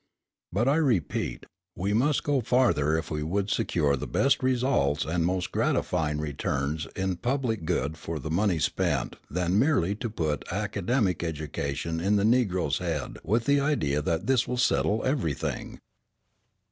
[0.51, 1.45] But I repeat,
[1.75, 6.87] we must go farther if we would secure the best results and most gratifying returns
[6.95, 12.23] in public good for the money spent than merely to put academic education in the
[12.23, 15.79] Negro's head with the idea that this will settle everything.